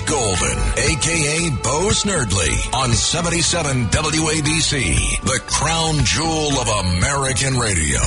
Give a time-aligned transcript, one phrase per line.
[0.00, 8.00] Golden, aka Bo Snerdley, on 77 WABC, the crown jewel of American radio.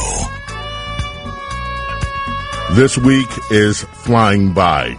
[2.74, 4.98] This week is flying by.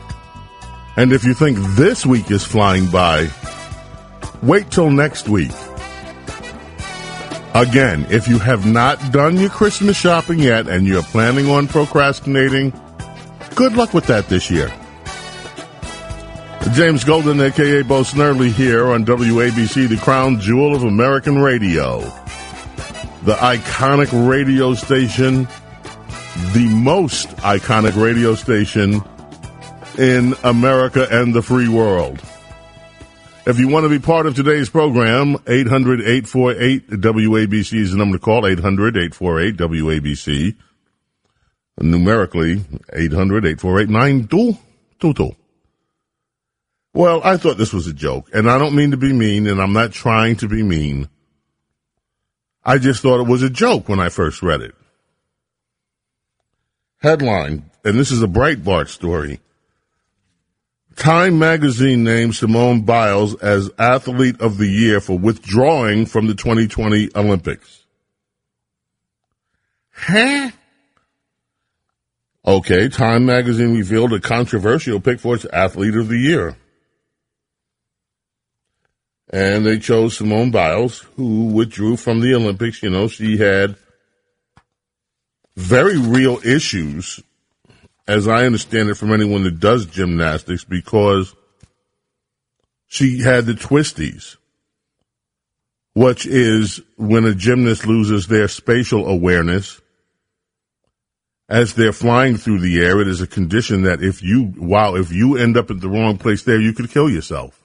[0.96, 3.28] And if you think this week is flying by,
[4.42, 5.52] wait till next week.
[7.54, 12.72] Again, if you have not done your Christmas shopping yet and you're planning on procrastinating,
[13.54, 14.72] good luck with that this year.
[16.70, 22.00] James Golden, aka Bo Snerdley, here on WABC, the crown jewel of American radio.
[23.24, 25.46] The iconic radio station,
[26.54, 29.02] the most iconic radio station
[29.98, 32.18] in America and the free world.
[33.44, 38.42] If you want to be part of today's program, 800-848-WABC is the number to call,
[38.42, 40.56] 800-848-WABC.
[41.80, 45.36] Numerically, 800-848-9222.
[46.94, 49.60] Well, I thought this was a joke, and I don't mean to be mean, and
[49.60, 51.08] I'm not trying to be mean.
[52.64, 54.74] I just thought it was a joke when I first read it.
[56.98, 59.40] Headline, and this is a Breitbart story.
[60.94, 67.08] Time magazine named Simone Biles as Athlete of the Year for withdrawing from the 2020
[67.16, 67.84] Olympics.
[69.90, 70.50] Huh?
[72.46, 76.56] Okay, Time magazine revealed a controversial pick for its Athlete of the Year.
[79.32, 82.82] And they chose Simone Biles, who withdrew from the Olympics.
[82.82, 83.76] You know, she had
[85.56, 87.18] very real issues,
[88.06, 91.34] as I understand it from anyone that does gymnastics, because
[92.86, 94.36] she had the twisties,
[95.94, 99.80] which is when a gymnast loses their spatial awareness
[101.48, 103.00] as they're flying through the air.
[103.00, 106.18] It is a condition that if you, wow, if you end up at the wrong
[106.18, 107.61] place there, you could kill yourself.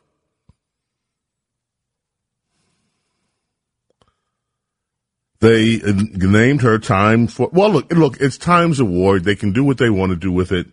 [5.39, 9.23] They uh, named her time for, well, look, look, it's Times Award.
[9.23, 10.67] They can do what they want to do with it.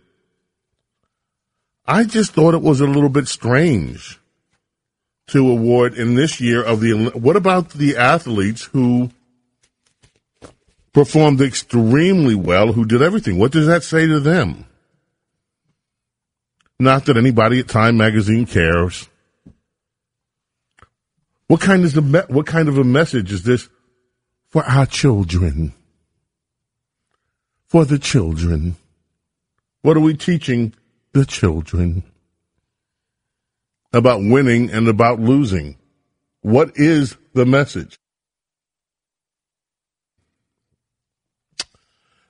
[1.85, 4.19] I just thought it was a little bit strange
[5.27, 9.11] to award in this year of the, what about the athletes who
[10.93, 13.37] performed extremely well, who did everything?
[13.37, 14.65] What does that say to them?
[16.79, 19.07] Not that anybody at Time Magazine cares.
[21.47, 23.69] What kind is the what kind of a message is this
[24.55, 25.73] for our children?
[27.65, 28.77] For the children.
[29.81, 30.73] What are we teaching
[31.11, 32.03] the children?
[33.91, 35.75] About winning and about losing.
[36.39, 37.99] What is the message?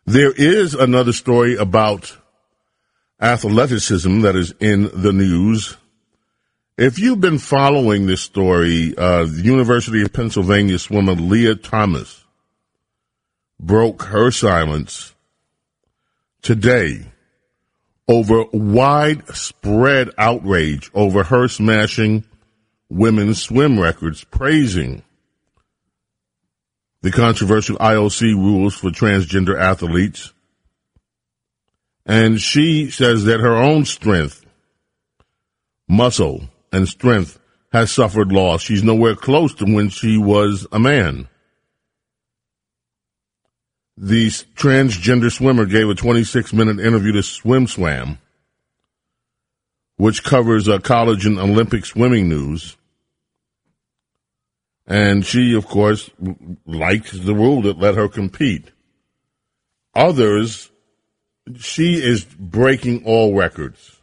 [0.07, 2.17] There is another story about
[3.21, 5.77] athleticism that is in the news.
[6.77, 12.25] If you've been following this story, uh, the University of Pennsylvania swimmer Lia Thomas
[13.57, 15.15] broke her silence
[16.41, 17.05] today
[18.09, 22.25] over widespread outrage over her smashing
[22.89, 25.01] women's swim records, praising
[27.01, 30.33] the controversial IOC rules for transgender athletes.
[32.05, 34.45] And she says that her own strength,
[35.87, 37.39] muscle, and strength
[37.71, 38.61] has suffered loss.
[38.61, 41.29] She's nowhere close to when she was a man.
[43.97, 48.17] The transgender swimmer gave a 26 minute interview to SwimSwam,
[49.95, 52.75] which covers uh, college and Olympic swimming news.
[54.85, 56.09] And she, of course,
[56.65, 58.69] liked the rule that let her compete.
[59.95, 60.69] Others,
[61.57, 63.94] she is breaking all records.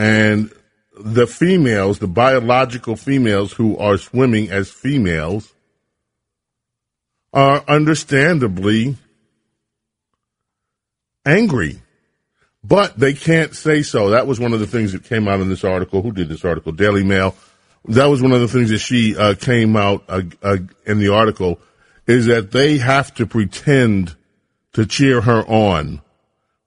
[0.00, 0.50] And
[0.98, 5.52] the females, the biological females who are swimming as females,
[7.34, 8.96] are understandably
[11.26, 11.82] angry.
[12.64, 14.08] But they can't say so.
[14.08, 16.00] That was one of the things that came out in this article.
[16.00, 16.72] Who did this article?
[16.72, 17.34] Daily Mail.
[17.84, 20.56] That was one of the things that she uh, came out uh, uh,
[20.86, 21.60] in the article
[22.06, 24.16] is that they have to pretend
[24.72, 26.00] to cheer her on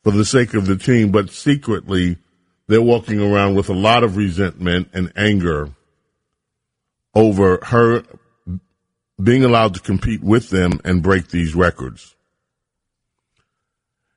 [0.04, 2.20] for the sake of the team, but secretly
[2.68, 5.70] they're walking around with a lot of resentment and anger
[7.14, 8.04] over her
[9.22, 12.16] being allowed to compete with them and break these records.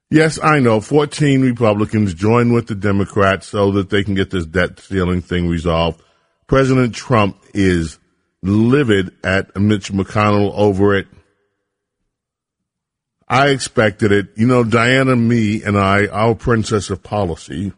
[0.09, 4.47] Yes, I know 14 Republicans join with the Democrats so that they can get this
[4.47, 6.01] debt ceiling thing resolved.
[6.47, 7.99] President Trump is
[8.43, 11.09] livid at Mitch McConnell over it.
[13.29, 14.29] I expected it.
[14.37, 17.73] You know, Diana, me, and I, our princess of policy,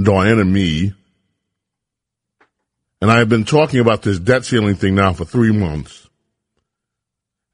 [0.00, 0.92] Diana, and me,
[3.00, 6.08] and I have been talking about this debt ceiling thing now for three months.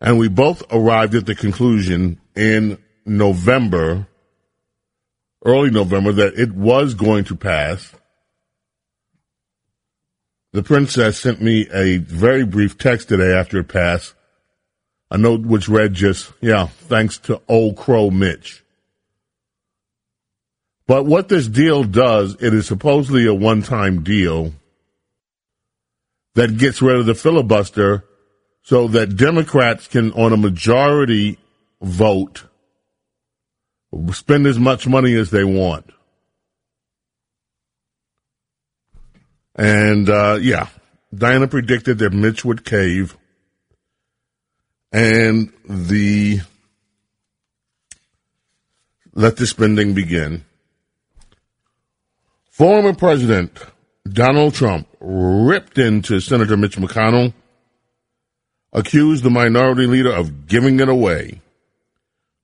[0.01, 4.07] And we both arrived at the conclusion in November,
[5.45, 7.93] early November, that it was going to pass.
[10.53, 14.15] The princess sent me a very brief text today after it passed
[15.11, 18.63] a note which read just, yeah, thanks to old crow Mitch.
[20.91, 24.55] But what this deal does, it is supposedly a one time deal
[26.35, 28.03] that gets rid of the filibuster
[28.63, 31.39] so that Democrats can, on a majority
[31.81, 32.43] vote,
[34.11, 35.89] spend as much money as they want.
[39.55, 40.71] And, uh, yeah,
[41.15, 43.17] Diana predicted that Mitch would cave
[44.91, 46.41] and the
[49.15, 50.47] let the spending begin.
[52.61, 53.59] Former President
[54.07, 57.33] Donald Trump ripped into Senator Mitch McConnell,
[58.71, 61.41] accused the minority leader of giving it away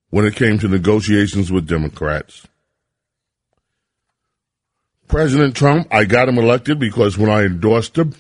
[0.09, 2.47] when it came to negotiations with Democrats.
[5.07, 8.15] President Trump, I got him elected because when I endorsed him,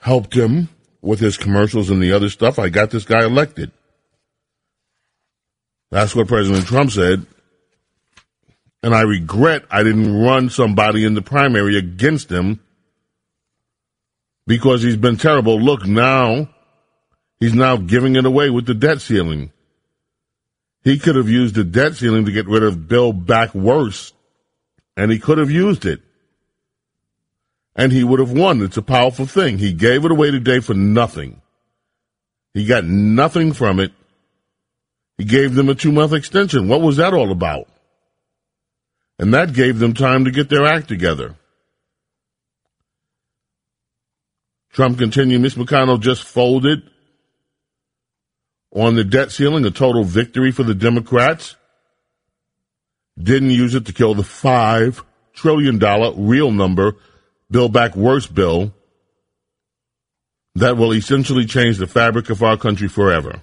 [0.00, 0.68] helped him
[1.00, 3.70] with his commercials and the other stuff, I got this guy elected.
[5.92, 7.24] That's what President Trump said.
[8.84, 12.60] And I regret I didn't run somebody in the primary against him
[14.46, 15.58] because he's been terrible.
[15.58, 16.50] Look, now
[17.40, 19.52] he's now giving it away with the debt ceiling.
[20.82, 24.12] He could have used the debt ceiling to get rid of Bill back worse,
[24.98, 26.02] and he could have used it
[27.76, 28.62] and he would have won.
[28.62, 29.58] It's a powerful thing.
[29.58, 31.40] He gave it away today for nothing.
[32.52, 33.92] He got nothing from it.
[35.18, 36.68] He gave them a two month extension.
[36.68, 37.68] What was that all about?
[39.18, 41.36] And that gave them time to get their act together.
[44.72, 46.82] Trump continued, Mitch McConnell just folded
[48.74, 51.54] on the debt ceiling, a total victory for the Democrats.
[53.16, 55.78] Didn't use it to kill the $5 trillion
[56.26, 56.96] real number
[57.50, 58.74] bill Back Worse bill
[60.56, 63.42] that will essentially change the fabric of our country forever.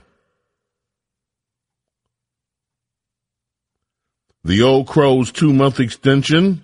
[4.44, 6.64] The old crow's two month extension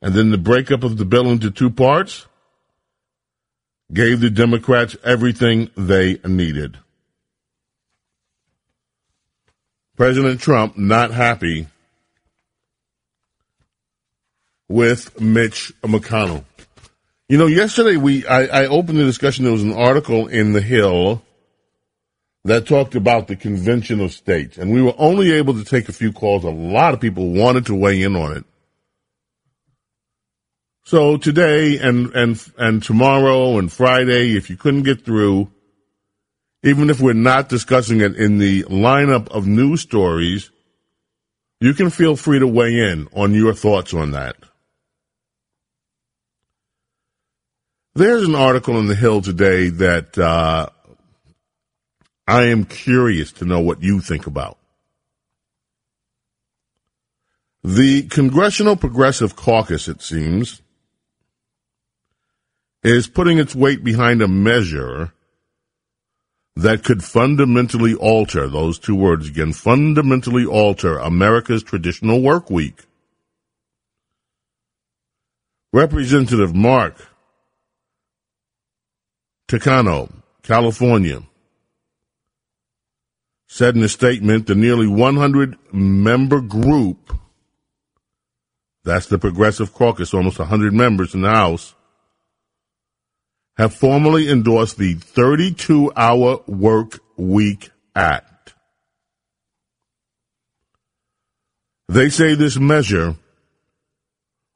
[0.00, 2.26] and then the breakup of the bill into two parts
[3.92, 6.78] gave the Democrats everything they needed.
[9.96, 11.68] President Trump not happy
[14.68, 16.44] with Mitch McConnell.
[17.28, 19.44] You know, yesterday we I, I, opened the discussion.
[19.44, 21.22] There was an article in the Hill
[22.44, 25.92] that talked about the Convention of States, and we were only able to take a
[25.92, 26.44] few calls.
[26.44, 28.44] A lot of people wanted to weigh in on it.
[30.84, 35.52] So today and and and tomorrow and Friday, if you couldn't get through,
[36.64, 40.50] even if we're not discussing it in the lineup of news stories,
[41.60, 44.34] you can feel free to weigh in on your thoughts on that.
[47.94, 50.70] There's an article in the Hill today that uh,
[52.26, 54.58] I am curious to know what you think about.
[57.64, 60.62] The Congressional Progressive Caucus, it seems,
[62.82, 65.12] is putting its weight behind a measure
[66.56, 72.84] that could fundamentally alter, those two words again, fundamentally alter America's traditional work week.
[75.72, 77.08] Representative Mark
[79.48, 80.12] Takano,
[80.42, 81.22] California,
[83.52, 87.12] said in a statement the nearly 100 member group
[88.82, 91.74] that's the Progressive Caucus, almost 100 members in the House,
[93.58, 98.54] have formally endorsed the 32 hour work week act.
[101.88, 103.16] They say this measure,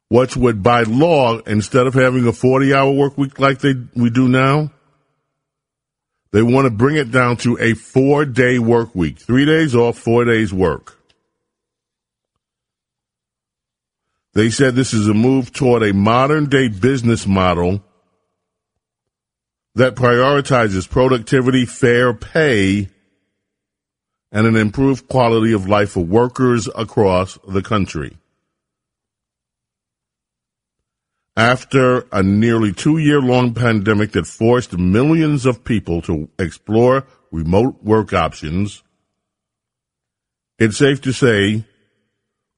[0.09, 4.09] which would by law, instead of having a 40 hour work week like they, we
[4.09, 4.71] do now,
[6.33, 9.19] they want to bring it down to a four day work week.
[9.19, 10.99] Three days off, four days work.
[14.35, 17.83] They said this is a move toward a modern day business model
[19.75, 22.89] that prioritizes productivity, fair pay,
[24.33, 28.19] and an improved quality of life for workers across the country.
[31.37, 37.83] After a nearly two year long pandemic that forced millions of people to explore remote
[37.83, 38.83] work options,
[40.59, 41.65] it's safe to say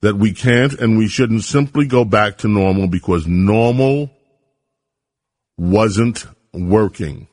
[0.00, 4.10] that we can't and we shouldn't simply go back to normal because normal
[5.56, 7.26] wasn't working.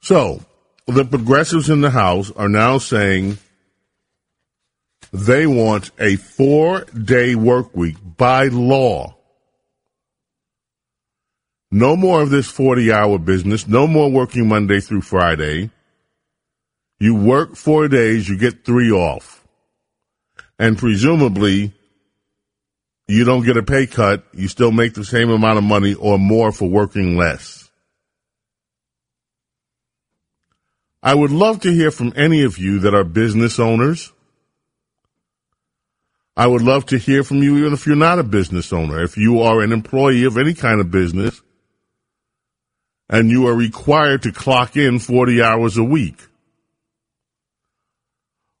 [0.00, 0.40] So,
[0.86, 3.38] the progressives in the House are now saying
[5.12, 9.16] they want a four day work week by law.
[11.70, 13.66] No more of this 40 hour business.
[13.66, 15.70] No more working Monday through Friday.
[16.98, 19.46] You work four days, you get three off.
[20.58, 21.74] And presumably,
[23.06, 24.24] you don't get a pay cut.
[24.32, 27.70] You still make the same amount of money or more for working less.
[31.02, 34.12] I would love to hear from any of you that are business owners
[36.36, 39.02] I would love to hear from you, even if you're not a business owner.
[39.02, 41.40] If you are an employee of any kind of business
[43.08, 46.20] and you are required to clock in 40 hours a week,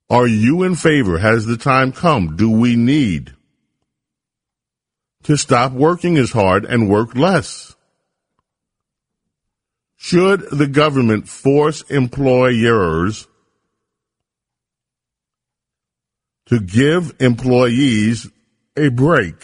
[0.08, 1.18] are you in favor?
[1.18, 2.36] Has the time come?
[2.36, 3.34] Do we need
[5.24, 7.74] to stop working as hard and work less?
[9.96, 13.26] Should the government force employers
[16.46, 18.28] to give employees
[18.76, 19.34] a break,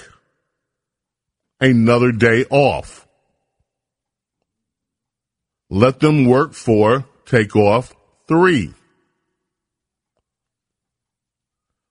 [1.61, 3.06] another day off.
[5.71, 7.94] Let them work for take off
[8.28, 8.75] three.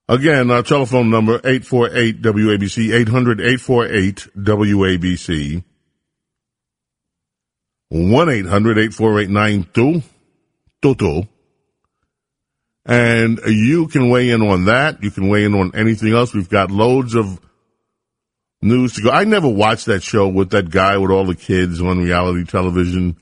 [0.07, 5.63] Again, our telephone number 848 WABC 800 848 WABC
[7.89, 11.27] 1 800 848 9222
[12.85, 15.03] and you can weigh in on that.
[15.03, 16.33] You can weigh in on anything else.
[16.33, 17.39] We've got loads of
[18.61, 19.11] news to go.
[19.11, 23.17] I never watched that show with that guy with all the kids on reality television.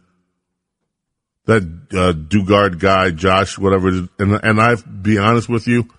[1.46, 3.88] That uh, Duggar guy, Josh, whatever.
[3.90, 5.90] And, and I, be honest with you,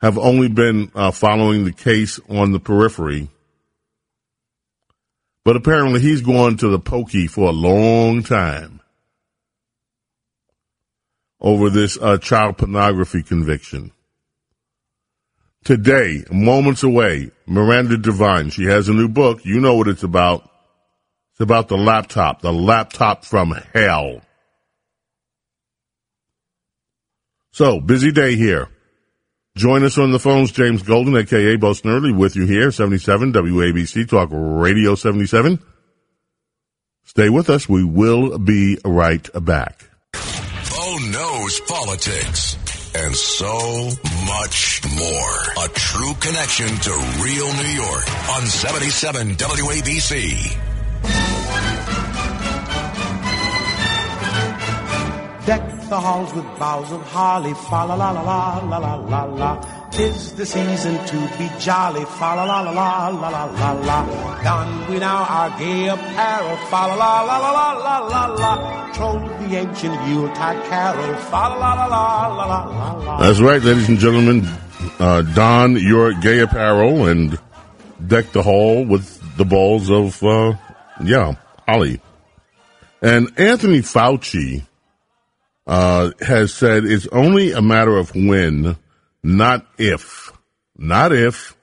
[0.00, 3.28] have only been uh, following the case on the periphery.
[5.44, 8.80] But apparently he's gone to the pokey for a long time
[11.40, 13.92] over this uh, child pornography conviction.
[15.64, 19.44] Today, moments away, Miranda Devine, she has a new book.
[19.44, 20.48] You know what it's about.
[21.32, 24.22] It's about the laptop, the laptop from hell.
[27.50, 28.68] So, busy day here.
[29.56, 34.08] Join us on the phones, James Golden, aka Bo Snerdley, with you here, 77 WABC
[34.08, 35.58] Talk Radio 77.
[37.04, 37.68] Stay with us.
[37.68, 39.85] We will be right back
[40.98, 42.56] knows politics
[42.94, 43.90] and so
[44.26, 45.64] much more.
[45.64, 46.90] A true connection to
[47.22, 50.56] real New York on 77 WABC.
[55.46, 59.24] Deck the halls with boughs of holly, fa la la la la la la la
[59.24, 59.50] la.
[59.90, 64.42] Tis the season to be jolly, fa la la la la la la la la.
[64.42, 68.92] Don we now our gay apparel, fa la la la la la la la la.
[68.92, 73.20] Troll the ancient Yuletide carol, fa la la la la la la la.
[73.20, 74.46] That's right, ladies and gentlemen.
[74.98, 77.38] Uh, don your gay apparel and
[78.06, 80.54] deck the hall with the balls of, uh,
[81.02, 81.34] yeah,
[81.66, 82.00] holly.
[83.02, 84.64] And Anthony Fauci
[85.66, 88.76] uh, has said it's only a matter of when,
[89.22, 90.32] not if.
[90.78, 91.56] Not if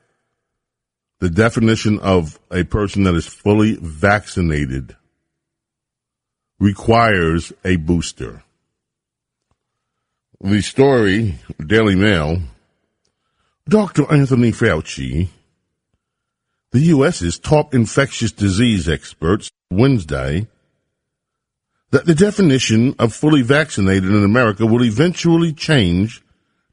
[1.19, 4.95] the definition of a person that is fully vaccinated
[6.59, 8.43] requires a booster.
[10.41, 12.41] The story, Daily Mail,
[13.69, 14.11] Dr.
[14.11, 15.29] Anthony Fauci,
[16.71, 20.47] the U.S.'s top infectious disease experts, Wednesday,
[21.93, 26.23] that the definition of fully vaccinated in America will eventually change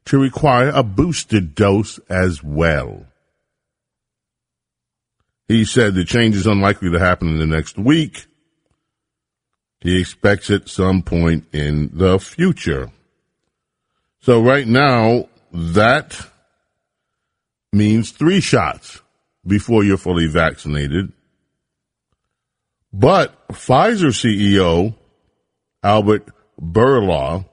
[0.03, 3.05] to require a boosted dose as well.
[5.47, 8.25] He said the change is unlikely to happen in the next week.
[9.79, 12.89] He expects it some point in the future.
[14.21, 16.19] So right now, that
[17.71, 19.01] means three shots
[19.45, 21.13] before you're fully vaccinated.
[22.91, 24.95] But Pfizer CEO
[25.83, 26.29] Albert
[26.61, 27.45] Bourla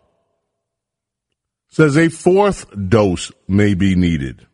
[1.68, 4.46] says a fourth dose may be needed.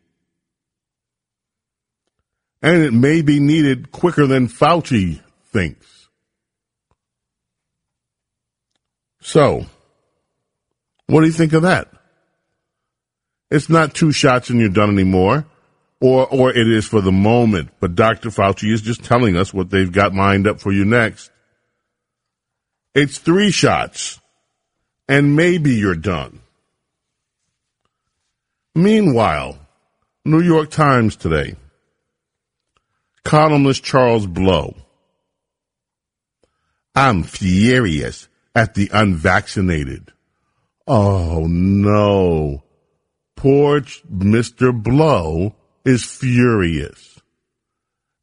[2.61, 6.07] And it may be needed quicker than Fauci thinks.
[9.21, 9.65] So,
[11.07, 11.91] what do you think of that?
[13.51, 15.45] It's not two shots and you're done anymore,
[16.01, 18.29] or, or it is for the moment, but Dr.
[18.29, 21.31] Fauci is just telling us what they've got lined up for you next.
[22.95, 24.21] It's three shots,
[25.09, 26.39] and maybe you're done.
[28.73, 29.59] Meanwhile,
[30.23, 31.57] New York Times today,
[33.25, 34.75] columnist Charles Blow.
[36.95, 40.13] I'm furious at the unvaccinated.
[40.87, 42.63] Oh no.
[43.35, 44.71] Poor Mr.
[44.71, 47.19] Blow is furious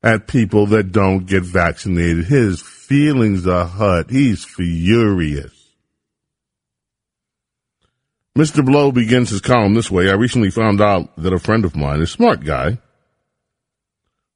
[0.02, 2.24] at people that don't get vaccinated.
[2.24, 4.10] His feelings are hurt.
[4.10, 5.50] He's furious.
[8.36, 8.62] Mr.
[8.62, 10.10] Blow begins his column this way.
[10.10, 12.76] I recently found out that a friend of mine, a smart guy,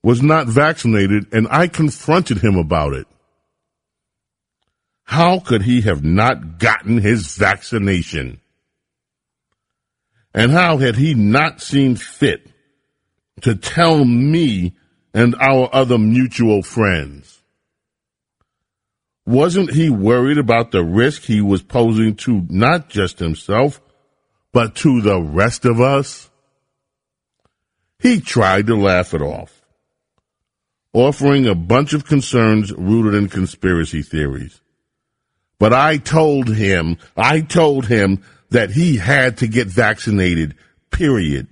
[0.02, 3.06] was not vaccinated and I confronted him about it.
[5.04, 8.40] How could he have not gotten his vaccination?
[10.32, 12.50] And how had he not seen fit
[13.42, 14.76] to tell me
[15.12, 17.35] and our other mutual friends?
[19.26, 23.80] Wasn't he worried about the risk he was posing to not just himself,
[24.52, 26.30] but to the rest of us?
[27.98, 29.62] He tried to laugh it off,
[30.92, 34.60] offering a bunch of concerns rooted in conspiracy theories.
[35.58, 40.54] But I told him, I told him that he had to get vaccinated,
[40.92, 41.48] period.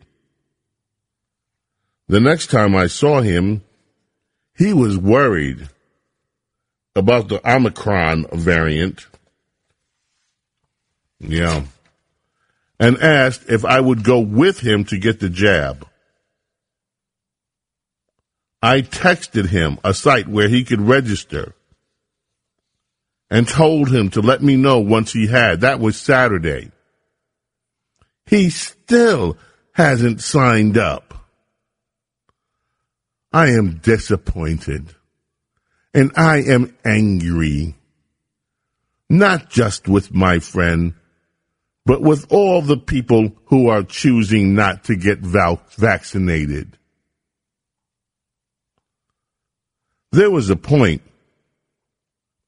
[2.07, 3.65] The next time I saw him,
[4.57, 5.69] he was worried
[6.97, 9.07] about the Omicron variant.
[11.21, 11.65] Yeah.
[12.79, 15.87] And asked if I would go with him to get the jab.
[18.63, 21.55] I texted him a site where he could register
[23.31, 25.61] and told him to let me know once he had.
[25.61, 26.71] That was Saturday.
[28.27, 29.37] He still
[29.73, 31.15] hasn't signed up.
[33.33, 34.95] I am disappointed.
[35.95, 37.77] And I am angry,
[39.09, 40.95] not just with my friend,
[41.87, 46.77] but with all the people who are choosing not to get vaccinated.
[50.11, 51.03] There was a point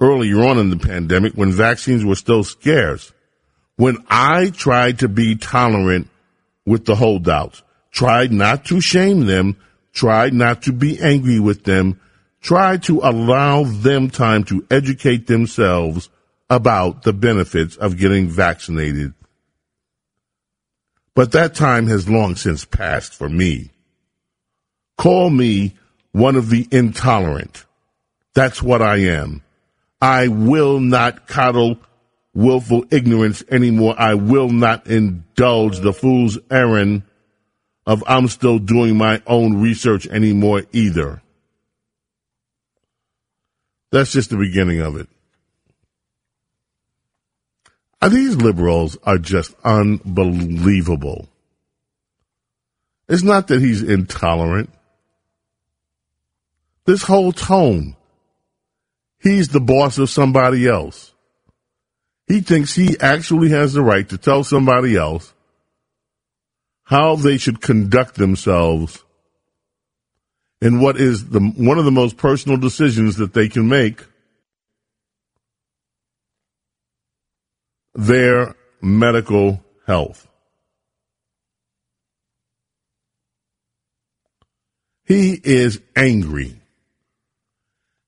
[0.01, 3.13] earlier on in the pandemic when vaccines were still scarce,
[3.77, 6.09] when I tried to be tolerant
[6.65, 9.57] with the holdouts, tried not to shame them,
[9.93, 12.01] tried not to be angry with them,
[12.47, 16.09] try to allow them time to educate themselves
[16.49, 19.13] about the benefits of getting vaccinated.
[21.17, 23.71] But that time has long since passed for me.
[24.97, 25.75] Call me
[26.13, 27.65] one of the intolerant.
[28.33, 29.43] That's what I am.
[30.01, 31.79] I will not coddle
[32.33, 33.97] willful ignorance anymore.
[33.99, 37.03] I will not indulge the fool's errand
[37.87, 41.23] of I'm still doing my own research anymore either.
[43.97, 45.09] That's just the beginning of it.
[48.07, 51.31] These liberals are just unbelievable.
[53.09, 54.69] It's not that he's intolerant.
[56.85, 57.97] This whole tone,
[59.19, 61.15] he's the boss of somebody else.
[62.27, 65.33] He thinks he actually has the right to tell somebody else
[66.83, 69.06] how they should conduct themselves
[70.61, 74.05] in what is the, one of the most personal decisions that they can make
[77.95, 80.27] their medical health.
[85.05, 86.61] He is angry.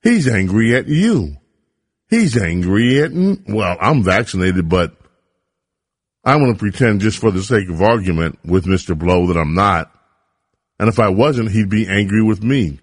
[0.03, 1.37] He's angry at you.
[2.11, 4.97] He's angry at, well, I'm vaccinated, but
[6.25, 8.99] I'm going to pretend just for the sake of argument with Mr.
[8.99, 9.93] Blow that I'm not.
[10.79, 12.79] And if I wasn't, he'd be angry with me.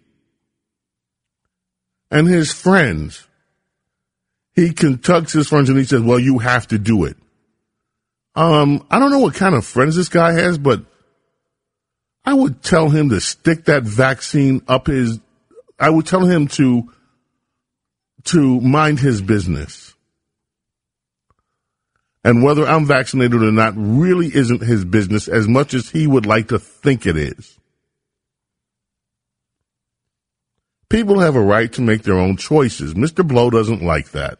[2.11, 3.27] And his friends,
[4.53, 7.17] he conducts his friends and he says, well, you have to do it.
[8.35, 10.83] Um, I don't know what kind of friends this guy has, but
[12.25, 15.19] I would tell him to stick that vaccine up his,
[15.79, 16.91] I would tell him to,
[18.25, 19.93] to mind his business.
[22.23, 26.25] And whether I'm vaccinated or not really isn't his business as much as he would
[26.25, 27.59] like to think it is.
[30.89, 32.93] People have a right to make their own choices.
[32.93, 33.27] Mr.
[33.27, 34.39] Blow doesn't like that.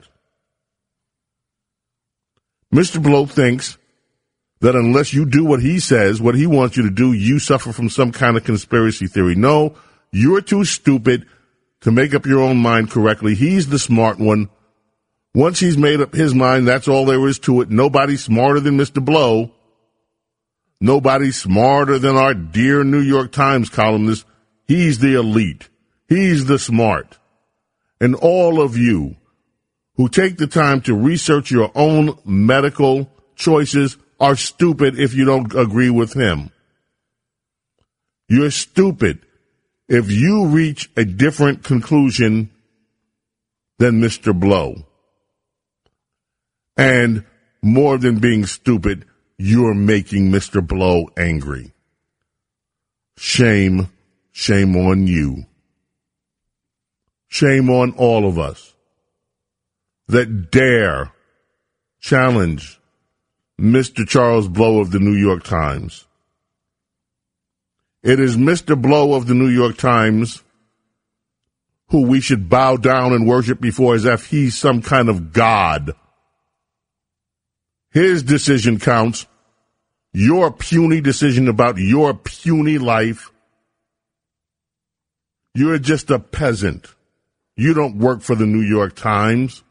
[2.74, 3.02] Mr.
[3.02, 3.78] Blow thinks
[4.62, 7.72] that unless you do what he says, what he wants you to do, you suffer
[7.72, 9.36] from some kind of conspiracy theory.
[9.36, 9.76] No,
[10.12, 11.26] you're too stupid
[11.82, 13.36] to make up your own mind correctly.
[13.36, 14.50] He's the smart one.
[15.34, 17.70] Once he's made up his mind, that's all there is to it.
[17.70, 19.04] Nobody's smarter than Mr.
[19.04, 19.52] Blow.
[20.80, 24.26] Nobody's smarter than our dear New York Times columnist.
[24.66, 25.70] He's the elite.
[26.08, 27.18] He's the smart.
[28.00, 29.16] And all of you
[29.96, 35.54] who take the time to research your own medical choices are stupid if you don't
[35.56, 36.52] agree with him.
[38.28, 39.26] You're stupid
[39.88, 42.50] if you reach a different conclusion
[43.78, 44.38] than Mr.
[44.38, 44.86] Blow.
[46.78, 47.26] And
[47.62, 49.06] more than being stupid,
[49.38, 50.66] you're making Mr.
[50.66, 51.74] Blow angry.
[53.18, 53.90] Shame,
[54.32, 55.46] shame on you.
[57.36, 58.74] Shame on all of us
[60.08, 61.12] that dare
[62.00, 62.80] challenge
[63.60, 64.08] Mr.
[64.08, 66.08] Charles Blow of the New York Times.
[68.02, 68.82] It is Mr.
[68.82, 70.44] Blow of the New York Times
[71.90, 75.94] who we should bow down and worship before as if he's some kind of God.
[77.92, 79.28] His decision counts.
[80.14, 83.30] Your puny decision about your puny life.
[85.54, 86.95] You're just a peasant.
[87.58, 89.64] You don't work for the New York Times.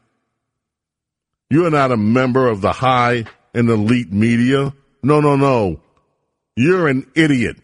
[1.49, 4.73] You're not a member of the high and elite media.
[5.03, 5.81] No, no, no.
[6.55, 7.57] You're an idiot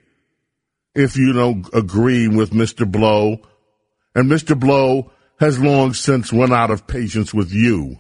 [0.93, 2.89] if you don't agree with Mr.
[2.89, 3.39] Blow.
[4.13, 4.59] And Mr.
[4.59, 7.97] Blow has long since run out of patience with you.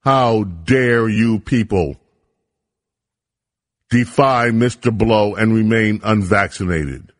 [0.00, 1.96] How dare you people
[3.90, 4.96] defy Mr.
[4.96, 7.12] Blow and remain unvaccinated?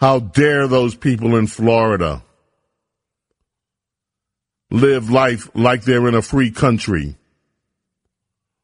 [0.00, 2.22] How dare those people in Florida
[4.70, 7.16] live life like they're in a free country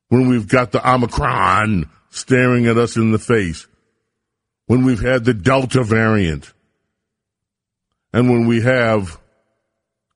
[0.08, 3.66] when we've got the Omicron staring at us in the face,
[4.64, 6.54] when we've had the Delta variant,
[8.14, 9.20] and when we have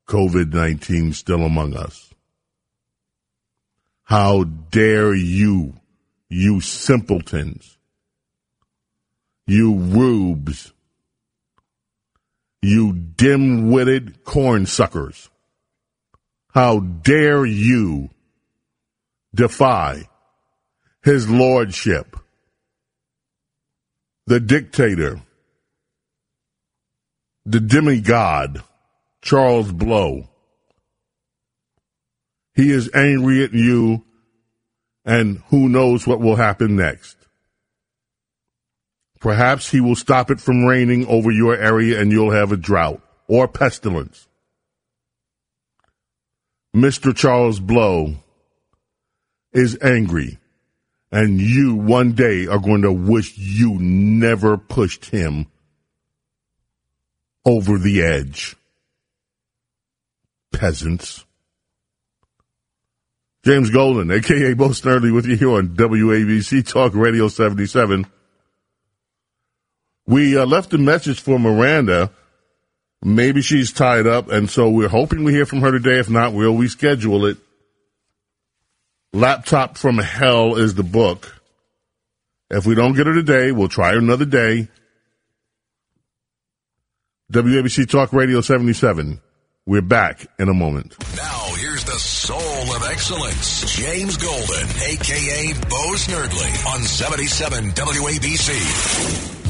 [0.07, 2.11] COVID 19 still among us.
[4.03, 5.75] How dare you,
[6.29, 7.77] you simpletons,
[9.45, 10.73] you rubes,
[12.61, 15.29] you dim-witted corn suckers.
[16.53, 18.09] How dare you
[19.33, 20.07] defy
[21.03, 22.15] his lordship,
[24.27, 25.21] the dictator,
[27.45, 28.61] the demigod,
[29.21, 30.27] Charles Blow.
[32.53, 34.03] He is angry at you,
[35.05, 37.17] and who knows what will happen next.
[39.21, 42.99] Perhaps he will stop it from raining over your area and you'll have a drought
[43.27, 44.27] or pestilence.
[46.75, 47.15] Mr.
[47.15, 48.15] Charles Blow
[49.53, 50.39] is angry,
[51.11, 55.45] and you one day are going to wish you never pushed him
[57.45, 58.55] over the edge.
[60.51, 61.25] Peasants.
[63.43, 68.07] James Golden, aka Bo Snerdley, with you here on WABC Talk Radio 77.
[70.11, 72.11] We uh, left a message for Miranda.
[73.01, 75.99] Maybe she's tied up, and so we're hoping we hear from her today.
[75.99, 77.37] If not, we'll reschedule it.
[79.13, 81.33] Laptop from Hell is the book.
[82.49, 84.67] If we don't get her today, we'll try her another day.
[87.31, 89.21] WABC Talk Radio 77.
[89.65, 90.93] We're back in a moment.
[91.15, 95.53] Now, here's the soul of excellence, James Golden, a.k.a.
[95.69, 99.40] Bo Snerdley, on 77 WABC.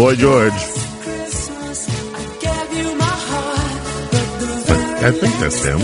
[0.00, 0.52] Boy George.
[5.02, 5.78] I think that's him.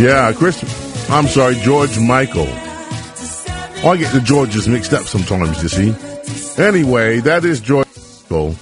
[0.00, 1.10] Yeah, Chris.
[1.10, 2.46] I'm sorry, George Michael.
[2.46, 6.62] Oh, I get the Georges mixed up sometimes, you see.
[6.62, 7.88] Anyway, that is George
[8.30, 8.54] Michael.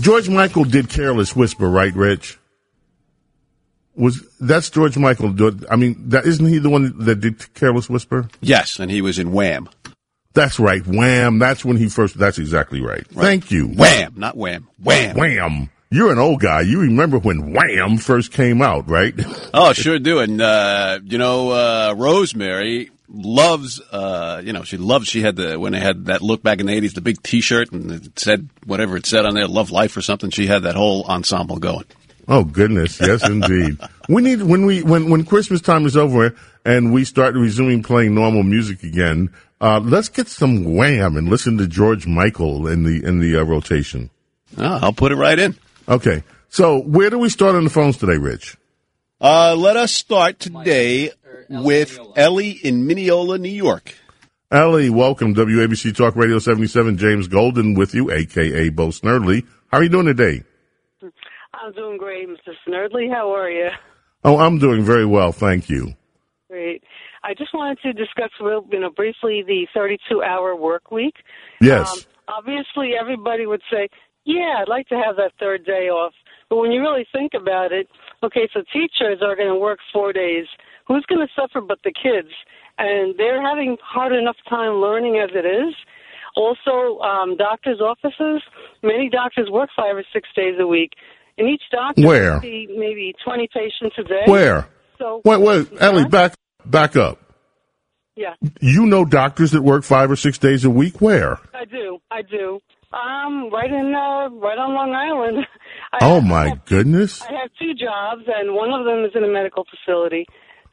[0.00, 2.40] George Michael did Careless Whisper, right, Rich?
[3.94, 5.32] Was that's George Michael?
[5.70, 8.28] I mean, that isn't he the one that did Careless Whisper?
[8.40, 9.68] Yes, and he was in Wham.
[10.32, 11.38] That's right, Wham.
[11.38, 12.16] That's when he first.
[12.16, 13.04] That's exactly right.
[13.12, 13.24] right.
[13.24, 13.66] Thank you.
[13.68, 14.68] Wham, not Wham.
[14.82, 15.16] Wham.
[15.16, 15.70] Wham.
[15.90, 16.60] You're an old guy.
[16.60, 19.12] You remember when Wham first came out, right?
[19.54, 20.20] oh, sure do.
[20.20, 23.80] And uh, you know, uh, Rosemary loves.
[23.80, 25.08] Uh, you know, she loves.
[25.08, 27.72] She had the when they had that look back in the '80s, the big T-shirt,
[27.72, 30.30] and it said whatever it said on there, "Love Life" or something.
[30.30, 31.84] She had that whole ensemble going.
[32.28, 33.78] Oh goodness, yes indeed.
[34.08, 38.14] we need when we when when Christmas time is over and we start resuming playing
[38.14, 39.30] normal music again.
[39.60, 43.42] Uh, let's get some Wham and listen to George Michael in the in the uh,
[43.42, 44.10] rotation.
[44.56, 45.54] Oh, I'll put it right in.
[45.88, 48.56] Okay, so where do we start on the phones today, Rich?
[49.20, 51.12] Uh, let us start today
[51.50, 53.94] with Ellie in Mineola, New York.
[54.50, 55.34] Ellie, welcome.
[55.34, 56.96] WABC Talk Radio 77.
[56.96, 59.46] James Golden with you, aka Bo Snerdley.
[59.68, 60.42] How are you doing today?
[61.52, 62.54] I'm doing great, Mr.
[62.66, 63.12] Snerdley.
[63.12, 63.68] How are you?
[64.24, 65.94] Oh, I'm doing very well, thank you.
[66.48, 66.82] Great.
[67.22, 71.14] I just wanted to discuss real, you know, briefly the 32-hour work week.
[71.60, 71.92] Yes.
[71.92, 71.98] Um,
[72.38, 73.88] obviously, everybody would say,
[74.24, 76.14] "Yeah, I'd like to have that third day off."
[76.48, 77.88] But when you really think about it,
[78.22, 80.46] okay, so teachers are going to work four days.
[80.88, 82.32] Who's going to suffer but the kids?
[82.78, 85.74] And they're having hard enough time learning as it is.
[86.36, 88.42] Also, um, doctors' offices,
[88.82, 90.92] many doctors work five or six days a week.
[91.38, 92.40] And each doctor Where?
[92.40, 94.22] see maybe 20 patients a day.
[94.26, 94.68] Where?
[94.98, 96.34] So, wait, wait, Ellie, back,
[96.70, 97.18] back up.
[98.16, 98.34] Yeah.
[98.60, 101.00] You know doctors that work five or six days a week.
[101.00, 101.38] Where?
[101.54, 101.98] I do.
[102.10, 102.60] I do.
[102.92, 105.46] Um, right in, uh, right on Long Island.
[105.92, 107.22] I oh my have, goodness!
[107.22, 110.26] I have two jobs, and one of them is in a medical facility.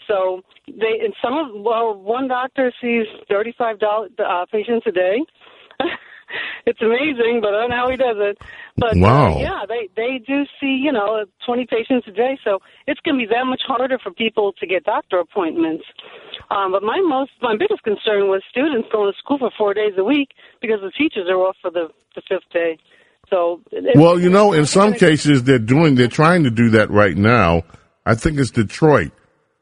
[0.07, 5.19] So they, and some of, well, one doctor sees thirty-five dollars uh, patients a day.
[6.65, 8.37] it's amazing, but I don't know how he does it.
[8.75, 9.35] But uh, wow.
[9.35, 13.19] Uh, yeah, they they do see you know twenty patients a day, so it's going
[13.19, 15.85] to be that much harder for people to get doctor appointments.
[16.51, 19.93] Um, but my most my biggest concern was students going to school for four days
[19.97, 20.29] a week
[20.61, 22.77] because the teachers are off for the the fifth day.
[23.29, 23.61] So
[23.95, 27.63] well, you know, in some cases they're doing they're trying to do that right now.
[28.05, 29.11] I think it's Detroit.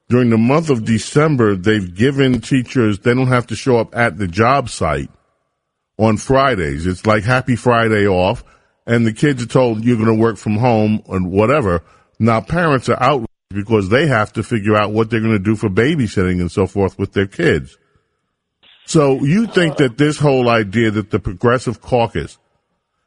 [0.07, 4.19] During the month of December, they've given teachers they don't have to show up at
[4.19, 5.09] the job site
[5.97, 6.85] on Fridays.
[6.85, 8.43] It's like Happy Friday off,
[8.85, 11.83] and the kids are told you're going to work from home and whatever.
[12.19, 15.55] Now parents are outraged because they have to figure out what they're going to do
[15.55, 17.77] for babysitting and so forth with their kids.
[18.85, 22.37] So you think that this whole idea that the Progressive Caucus,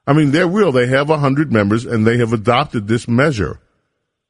[0.06, 0.72] I mean, they're real.
[0.72, 3.60] They have a hundred members and they have adopted this measure.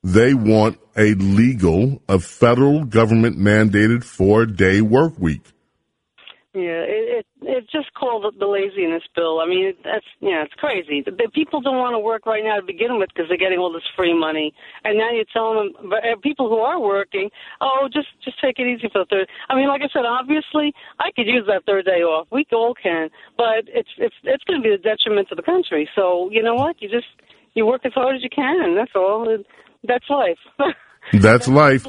[0.02, 5.52] They want a legal, a federal government mandated four day work week.
[6.56, 9.40] Yeah, it, it it's just called the laziness bill.
[9.40, 11.04] I mean, that's yeah, it's crazy.
[11.04, 13.58] The, the people don't want to work right now to begin with because they're getting
[13.58, 17.28] all this free money, and now you're telling them, but uh, people who are working,
[17.60, 19.28] oh, just just take it easy for the third.
[19.50, 22.28] I mean, like I said, obviously, I could use that third day off.
[22.32, 25.84] We all can, but it's it's it's going to be a detriment to the country.
[25.94, 26.80] So you know what?
[26.80, 27.12] You just
[27.52, 28.74] you work as hard as you can.
[28.74, 29.28] That's all.
[29.84, 30.38] That's life.
[30.58, 30.72] That's,
[31.12, 31.86] that's life.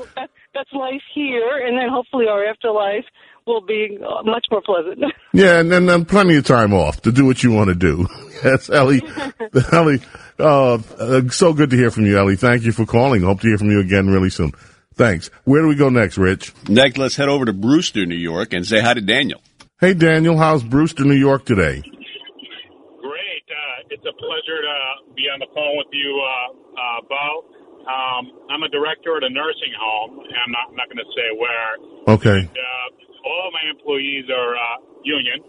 [0.54, 3.06] that's life here, and then hopefully our afterlife
[3.46, 5.00] will be uh, much more pleasant.
[5.34, 8.08] yeah, and then plenty of time off to do what you want to do.
[8.44, 9.02] yes, Ellie.
[9.72, 10.02] Ellie,
[10.40, 12.36] uh, uh, so good to hear from you, Ellie.
[12.36, 13.22] Thank you for calling.
[13.24, 14.52] Hope to hear from you again really soon.
[14.96, 15.30] Thanks.
[15.46, 16.54] Where do we go next, Rich?
[16.68, 19.42] Next, let's head over to Brewster, New York, and say hi to Daniel.
[19.80, 20.38] Hey, Daniel.
[20.38, 21.80] How's Brewster, New York today?
[21.80, 23.46] Great.
[23.48, 27.60] Uh, it's a pleasure to be on the phone with you, uh, uh, Bo.
[27.88, 31.32] Um, I'm a director at a nursing home, and I'm not, not going to say
[31.40, 31.72] where.
[32.20, 32.40] Okay.
[32.44, 32.88] And, uh,
[33.26, 35.44] all my employees are uh, union.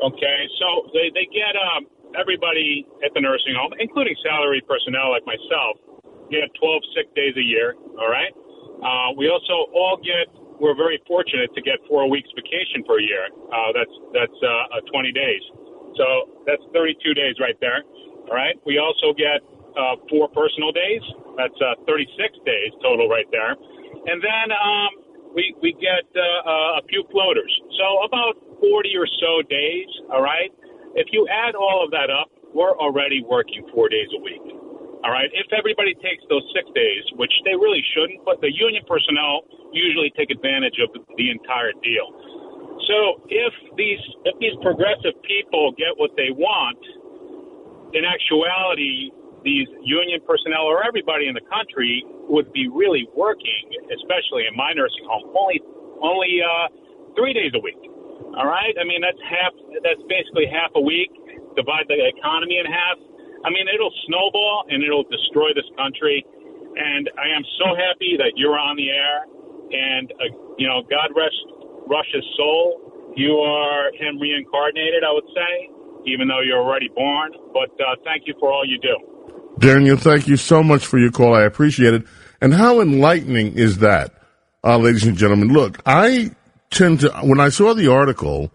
[0.00, 5.26] Okay, so they they get um, everybody at the nursing home, including salary personnel like
[5.28, 5.76] myself,
[6.32, 7.74] get 12 sick days a year.
[7.98, 8.32] All right.
[8.80, 10.30] Uh, we also all get.
[10.60, 13.28] We're very fortunate to get four weeks vacation per year.
[13.48, 15.42] Uh, that's that's uh, 20 days.
[15.96, 16.06] So
[16.46, 17.80] that's 32 days right there.
[18.28, 18.56] All right.
[18.64, 19.40] We also get
[19.76, 21.02] uh, four personal days.
[21.36, 22.12] That's uh, 36
[22.44, 23.56] days total right there.
[24.06, 24.90] And then um,
[25.34, 27.50] we we get uh, uh, a few floaters.
[27.78, 29.90] So about 40 or so days.
[30.12, 30.50] All right.
[30.94, 34.42] If you add all of that up, we're already working four days a week.
[35.06, 35.30] All right.
[35.32, 40.12] If everybody takes those six days, which they really shouldn't, but the union personnel usually
[40.18, 42.10] take advantage of the entire deal.
[42.90, 46.80] So if these if these progressive people get what they want,
[47.94, 49.10] in actuality,
[49.44, 54.72] these union personnel or everybody in the country would be really working, especially in my
[54.72, 55.60] nursing home, only
[56.00, 56.68] only uh,
[57.16, 57.80] three days a week.
[58.36, 59.52] All right, I mean that's half.
[59.82, 61.10] That's basically half a week.
[61.56, 62.96] Divide the economy in half.
[63.44, 66.24] I mean it'll snowball and it'll destroy this country.
[66.70, 69.26] And I am so happy that you're on the air.
[69.72, 71.40] And uh, you know, God rest
[71.90, 73.12] Rush's soul.
[73.16, 75.70] You are him reincarnated, I would say,
[76.06, 77.32] even though you're already born.
[77.52, 78.94] But uh, thank you for all you do.
[79.60, 81.34] Daniel, thank you so much for your call.
[81.34, 82.06] I appreciate it.
[82.40, 84.14] And how enlightening is that,
[84.64, 85.48] uh, ladies and gentlemen?
[85.48, 86.30] Look, I
[86.70, 88.50] tend to, when I saw the article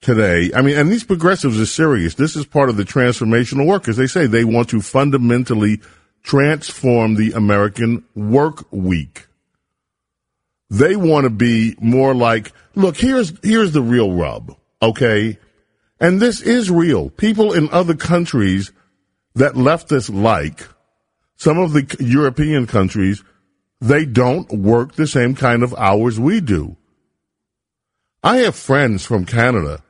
[0.00, 2.14] today, I mean, and these progressives are serious.
[2.14, 3.86] This is part of the transformational work.
[3.86, 5.82] As they say, they want to fundamentally
[6.22, 9.26] transform the American work week.
[10.70, 14.56] They want to be more like, look, here's, here's the real rub.
[14.80, 15.38] Okay.
[16.00, 17.10] And this is real.
[17.10, 18.72] People in other countries
[19.36, 20.66] that leftists like,
[21.36, 23.22] some of the European countries,
[23.80, 26.76] they don't work the same kind of hours we do.
[28.22, 29.82] I have friends from Canada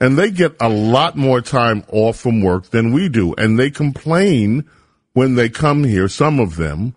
[0.00, 3.34] and they get a lot more time off from work than we do.
[3.34, 4.64] And they complain
[5.12, 6.94] when they come here, some of them,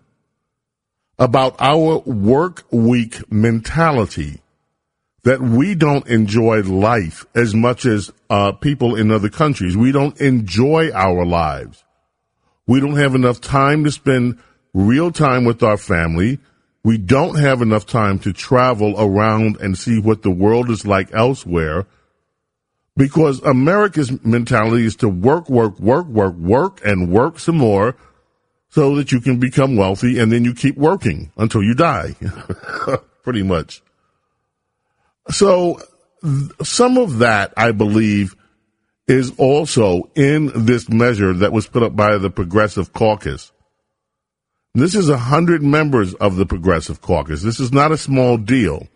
[1.19, 4.41] about our work week mentality
[5.23, 9.77] that we don't enjoy life as much as uh, people in other countries.
[9.77, 11.83] We don't enjoy our lives.
[12.65, 14.39] We don't have enough time to spend
[14.73, 16.39] real time with our family.
[16.83, 21.13] We don't have enough time to travel around and see what the world is like
[21.13, 21.85] elsewhere
[22.97, 27.95] because America's mentality is to work, work, work, work, work, and work some more
[28.69, 32.15] so that you can become wealthy and then you keep working until you die.
[33.23, 33.83] Pretty much.
[35.31, 35.81] So
[36.63, 38.35] some of that, I believe,
[39.07, 43.51] is also in this measure that was put up by the Progressive Caucus.
[44.73, 47.41] This is a hundred members of the Progressive Caucus.
[47.41, 48.87] This is not a small deal.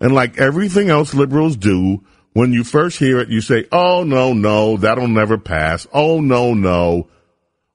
[0.00, 4.32] And like everything else liberals do, when you first hear it, you say, Oh, no,
[4.32, 5.86] no, that'll never pass.
[5.92, 7.08] Oh, no, no.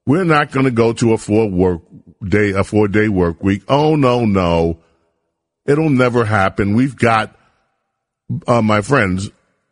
[0.05, 1.81] We're not going to go to a four work
[2.25, 3.63] day, a four day work week.
[3.67, 4.79] Oh, no, no.
[5.65, 6.75] It'll never happen.
[6.75, 7.36] We've got,
[8.47, 9.29] uh, my friends,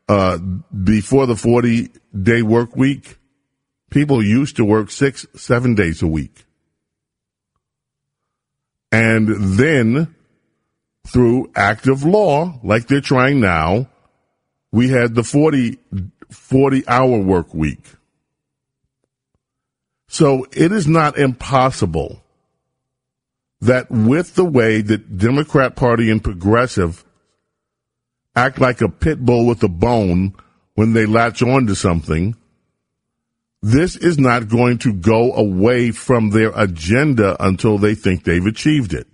[0.08, 3.18] uh, before the 40 day work week,
[3.90, 6.46] people used to work six, seven days a week.
[8.92, 10.16] And then
[11.08, 13.90] through active law, like they're trying now,
[14.72, 15.78] we had the 40,
[16.30, 17.84] 40 hour work week.
[20.08, 22.22] So it is not impossible
[23.62, 27.06] that with the way that Democrat Party and progressive
[28.36, 30.34] act like a pit bull with a bone
[30.76, 32.36] when they latch on to something,
[33.62, 38.94] this is not going to go away from their agenda until they think they've achieved
[38.94, 39.08] it.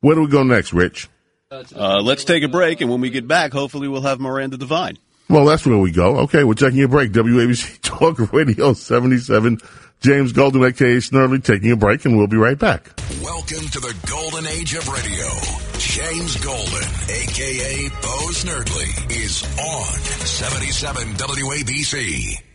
[0.00, 1.08] Where do we go next, Rich?
[1.50, 4.98] Uh, let's take a break, and when we get back, hopefully we'll have Miranda Devine.
[5.28, 6.18] Well, that's where we go.
[6.20, 7.12] Okay, we're taking a break.
[7.12, 9.58] WABC Talk Radio 77.
[10.00, 12.90] James Golden, aka Snerdley, taking a break, and we'll be right back.
[13.22, 15.69] Welcome to the golden age of radio.
[15.90, 22.49] James Golden, aka Bo Snerdley, is on 77 WABC.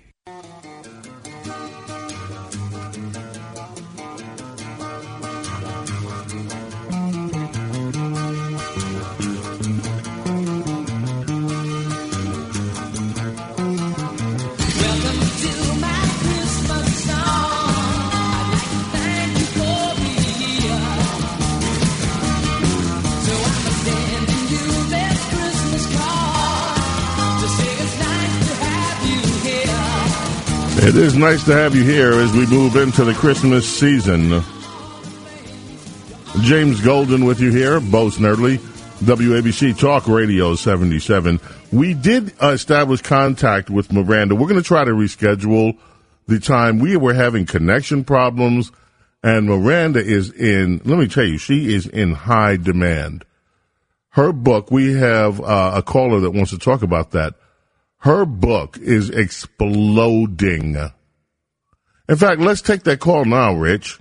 [30.77, 34.43] It is nice to have you here as we move into the Christmas season.
[36.41, 38.57] James Golden with you here, Bo Snerdley,
[38.99, 41.39] WABC Talk Radio 77.
[41.71, 44.35] We did establish contact with Miranda.
[44.35, 45.77] We're going to try to reschedule
[46.27, 46.79] the time.
[46.79, 48.71] We were having connection problems,
[49.23, 53.25] and Miranda is in, let me tell you, she is in high demand.
[54.09, 57.35] Her book, we have uh, a caller that wants to talk about that
[58.05, 60.77] her book is exploding.
[62.07, 63.99] In fact, let's take that call now, Rich.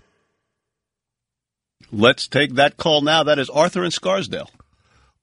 [1.91, 3.23] Let's take that call now.
[3.23, 4.51] That is Arthur in Scarsdale.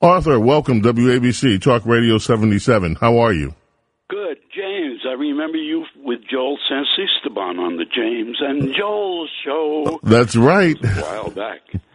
[0.01, 2.95] Arthur, welcome WABC Talk Radio 77.
[2.95, 3.53] How are you?
[4.09, 5.01] Good, James.
[5.07, 9.99] I remember you with Joel Santisteban on the James and Joel show.
[10.01, 10.75] That's right.
[10.83, 11.59] A while back.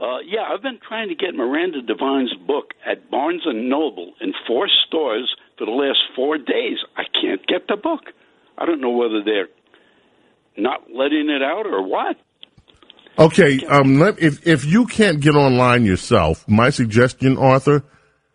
[0.00, 4.32] Uh, yeah, I've been trying to get Miranda Devine's book at Barnes and Noble in
[4.46, 6.78] four stores for the last four days.
[6.96, 8.00] I can't get the book.
[8.56, 9.48] I don't know whether they're
[10.56, 12.16] not letting it out, or what?
[13.18, 17.82] Okay, um, let, if if you can't get online yourself, my suggestion, Arthur,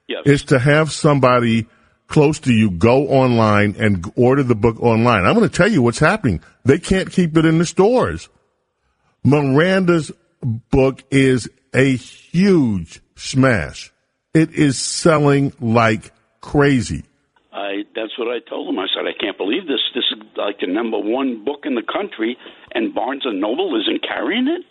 [0.07, 0.21] Yes.
[0.25, 1.65] is to have somebody
[2.07, 5.25] close to you go online and order the book online.
[5.25, 6.41] I'm going to tell you what's happening.
[6.63, 8.29] They can't keep it in the stores.
[9.23, 10.11] Miranda's
[10.45, 13.91] book is a huge smash.
[14.33, 17.03] It is selling like crazy.
[17.51, 18.79] I that's what I told him.
[18.79, 19.79] I said, I can't believe this.
[19.93, 22.37] This is like the number one book in the country,
[22.73, 24.65] and Barnes and Noble isn't carrying it.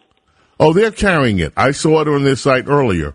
[0.61, 1.53] Oh, they're carrying it.
[1.57, 3.15] I saw it on their site earlier.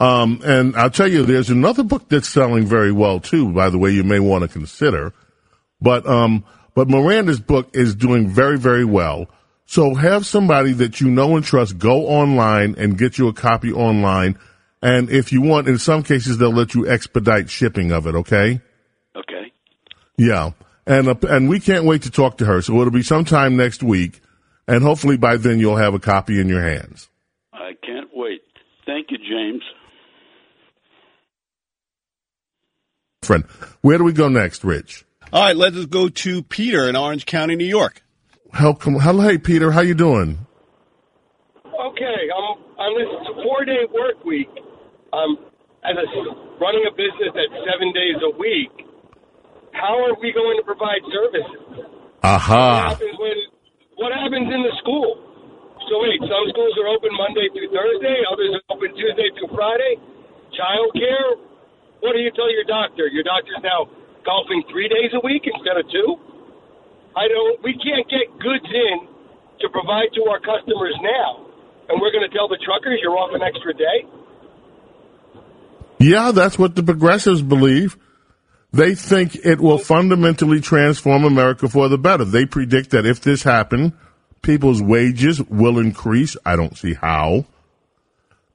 [0.00, 3.52] Um, and I'll tell you, there's another book that's selling very well too.
[3.52, 5.12] By the way, you may want to consider.
[5.80, 9.28] But um, but Miranda's book is doing very very well.
[9.72, 13.72] So have somebody that you know and trust go online and get you a copy
[13.72, 14.38] online.
[14.82, 18.14] And if you want, in some cases, they'll let you expedite shipping of it.
[18.14, 18.60] Okay.
[19.16, 19.50] Okay.
[20.18, 20.50] Yeah,
[20.86, 22.60] and uh, and we can't wait to talk to her.
[22.60, 24.20] So it'll be sometime next week,
[24.68, 27.08] and hopefully by then you'll have a copy in your hands.
[27.54, 28.42] I can't wait.
[28.84, 29.62] Thank you, James.
[33.22, 33.42] Friend,
[33.80, 35.06] where do we go next, Rich?
[35.32, 38.01] All right, let us go to Peter in Orange County, New York.
[38.52, 39.00] Welcome.
[39.00, 40.36] Hello, hey Peter, how you doing?
[41.64, 43.08] Okay, I'm on this
[43.40, 44.52] four day work week.
[45.16, 45.40] Um,
[45.82, 46.06] as a,
[46.60, 48.70] running a business at seven days a week,
[49.72, 51.88] how are we going to provide services?
[52.20, 52.92] What Aha.
[52.92, 53.36] happens when?
[53.96, 55.16] What happens in the school?
[55.88, 59.96] So wait, some schools are open Monday through Thursday, others are open Tuesday through Friday.
[60.52, 61.28] Child care.
[62.04, 63.08] What do you tell your doctor?
[63.08, 63.88] Your doctor's now
[64.28, 66.20] golfing three days a week instead of two.
[67.16, 67.62] I don't.
[67.62, 69.08] We can't get goods in
[69.60, 71.46] to provide to our customers now,
[71.88, 74.08] and we're going to tell the truckers you're off an extra day.
[75.98, 77.96] Yeah, that's what the progressives believe.
[78.72, 82.24] They think it will fundamentally transform America for the better.
[82.24, 83.92] They predict that if this happened,
[84.40, 86.36] people's wages will increase.
[86.44, 87.44] I don't see how.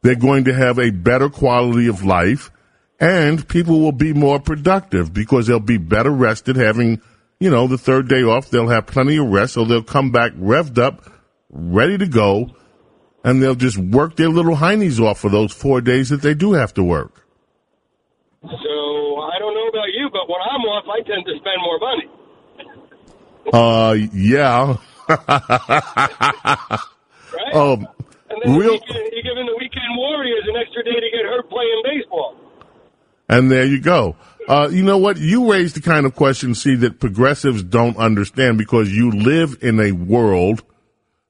[0.01, 2.51] They're going to have a better quality of life
[2.99, 7.01] and people will be more productive because they'll be better rested having,
[7.39, 8.49] you know, the third day off.
[8.49, 9.53] They'll have plenty of rest.
[9.53, 11.03] So they'll come back revved up,
[11.49, 12.51] ready to go.
[13.23, 16.53] And they'll just work their little heinies off for those four days that they do
[16.53, 17.25] have to work.
[18.41, 21.79] So I don't know about you, but when I'm off, I tend to spend more
[21.79, 22.07] money.
[23.51, 24.77] Uh, yeah.
[25.09, 25.17] Right?
[27.53, 27.87] um,
[28.29, 31.49] and then the real, you're giving the weekend warriors an extra day to get hurt
[31.49, 32.35] playing baseball.
[33.29, 34.15] and there you go.
[34.47, 35.17] Uh, you know what?
[35.17, 39.79] You raised the kind of question, see, that progressives don't understand because you live in
[39.79, 40.63] a world,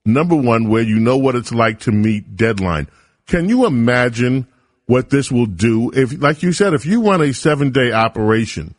[0.06, 2.88] number one, where you know what it's like to meet deadline.
[3.26, 4.48] Can you imagine
[4.86, 8.76] what this will do if, like you said, if you run a seven day operation,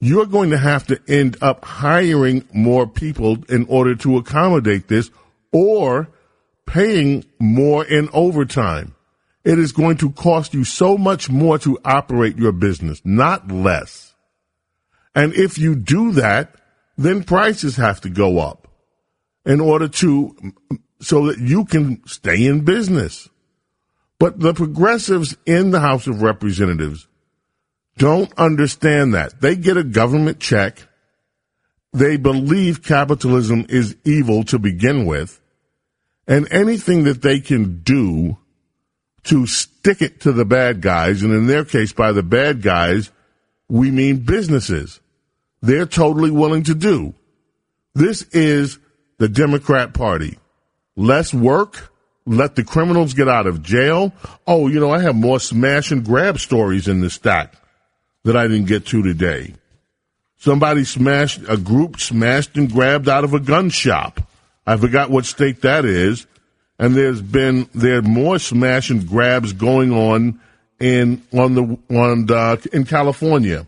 [0.00, 5.10] you're going to have to end up hiring more people in order to accommodate this
[5.52, 6.08] or
[6.66, 8.94] paying more in overtime.
[9.44, 14.14] It is going to cost you so much more to operate your business, not less.
[15.14, 16.54] And if you do that,
[16.96, 18.68] then prices have to go up
[19.44, 20.36] in order to,
[21.00, 23.28] so that you can stay in business.
[24.18, 27.08] But the progressives in the House of Representatives
[27.98, 29.40] don't understand that.
[29.40, 30.86] They get a government check.
[31.92, 35.40] They believe capitalism is evil to begin with.
[36.28, 38.38] And anything that they can do
[39.24, 43.10] to stick it to the bad guys, and in their case, by the bad guys,
[43.68, 45.00] we mean businesses.
[45.60, 47.14] They're totally willing to do.
[47.94, 48.78] This is
[49.18, 50.38] the Democrat Party.
[50.96, 51.92] Less work,
[52.26, 54.12] let the criminals get out of jail.
[54.46, 57.54] Oh, you know, I have more smash and grab stories in the stack
[58.24, 59.54] that I didn't get to today.
[60.38, 64.20] Somebody smashed, a group smashed and grabbed out of a gun shop.
[64.66, 66.26] I forgot what state that is.
[66.78, 70.40] And there's been, there are more smash and grabs going on
[70.80, 73.66] in, on the, on, uh, in California.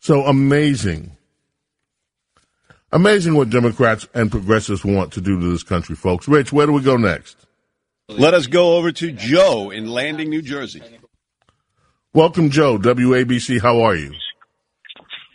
[0.00, 1.16] So amazing.
[2.92, 6.26] Amazing what Democrats and progressives want to do to this country, folks.
[6.26, 7.36] Rich, where do we go next?
[8.08, 10.82] Let us go over to Joe in Landing, New Jersey.
[12.12, 12.76] Welcome, Joe.
[12.76, 14.12] WABC, how are you?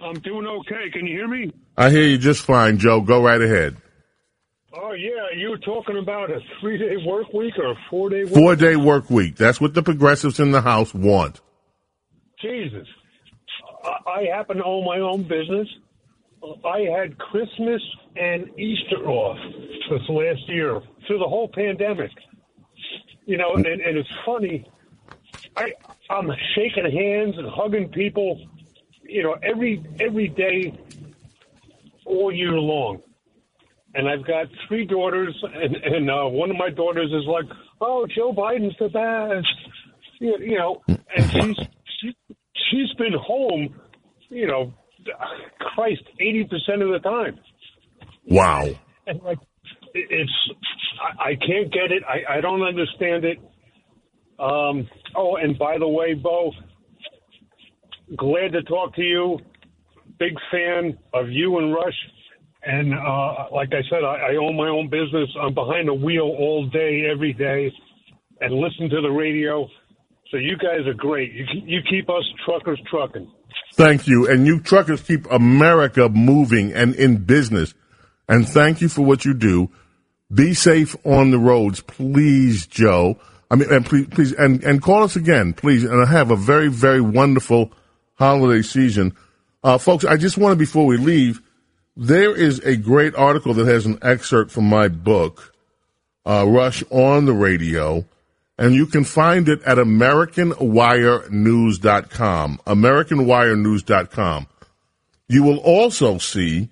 [0.01, 0.89] I'm doing okay.
[0.91, 1.53] Can you hear me?
[1.77, 2.99] I hear you just fine, Joe.
[2.99, 3.77] Go right ahead.
[4.77, 8.25] Oh yeah, you were talking about a three day work week or a four day
[8.25, 9.37] work Four day work week.
[9.37, 11.39] That's what the progressives in the House want.
[12.41, 12.87] Jesus.
[13.83, 15.67] I, I happen to own my own business.
[16.65, 17.81] I had Christmas
[18.17, 19.37] and Easter off
[19.89, 22.11] this last year through the whole pandemic.
[23.25, 24.69] You know, and, and it's funny.
[25.55, 25.73] I
[26.09, 28.45] I'm shaking hands and hugging people,
[29.03, 30.77] you know, every every day
[32.05, 33.01] all year long.
[33.95, 37.45] And I've got three daughters, and and uh, one of my daughters is like,
[37.79, 39.47] "Oh, Joe Biden's the best,"
[40.19, 41.57] you, you know, and she's
[42.01, 42.15] she,
[42.69, 43.73] she's been home,
[44.29, 44.73] you know,
[45.59, 47.39] Christ, eighty percent of the time.
[48.27, 48.67] Wow.
[49.07, 49.39] And like,
[49.93, 50.31] it's
[51.01, 52.03] I, I can't get it.
[52.07, 53.39] I, I don't understand it.
[54.37, 54.89] Um.
[55.15, 56.51] Oh, and by the way, Bo,
[58.17, 59.39] glad to talk to you.
[60.19, 61.93] Big fan of you and Rush.
[62.65, 65.29] And uh, like I said, I, I own my own business.
[65.39, 67.71] I'm behind the wheel all day, every day,
[68.41, 69.67] and listen to the radio.
[70.31, 71.31] So you guys are great.
[71.33, 73.31] You you keep us truckers trucking.
[73.75, 74.27] Thank you.
[74.27, 77.73] And you truckers keep America moving and in business.
[78.27, 79.69] And thank you for what you do.
[80.33, 83.19] Be safe on the roads, please, Joe.
[83.51, 85.83] I mean, and please, please, and, and call us again, please.
[85.83, 87.71] And have a very, very wonderful
[88.15, 89.15] holiday season.
[89.63, 91.41] Uh, folks, I just want to, before we leave,
[91.95, 95.53] there is a great article that has an excerpt from my book,
[96.25, 98.05] uh, Rush on the Radio,
[98.57, 102.61] and you can find it at AmericanWireNews.com.
[102.65, 104.47] AmericanWireNews.com.
[105.27, 106.69] You will also see